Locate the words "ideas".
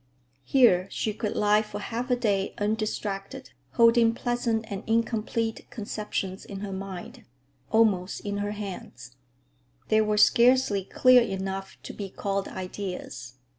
12.47-13.35